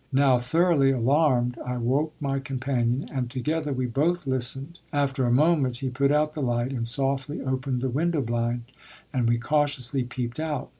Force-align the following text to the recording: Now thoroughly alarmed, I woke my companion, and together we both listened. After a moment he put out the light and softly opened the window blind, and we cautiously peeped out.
Now 0.11 0.39
thoroughly 0.39 0.89
alarmed, 0.89 1.59
I 1.63 1.77
woke 1.77 2.15
my 2.19 2.39
companion, 2.39 3.07
and 3.13 3.29
together 3.29 3.71
we 3.71 3.85
both 3.85 4.25
listened. 4.25 4.79
After 4.91 5.25
a 5.27 5.31
moment 5.31 5.77
he 5.77 5.89
put 5.91 6.11
out 6.11 6.33
the 6.33 6.41
light 6.41 6.71
and 6.73 6.87
softly 6.87 7.39
opened 7.43 7.81
the 7.81 7.87
window 7.91 8.21
blind, 8.23 8.63
and 9.13 9.29
we 9.29 9.37
cautiously 9.37 10.03
peeped 10.03 10.39
out. 10.39 10.69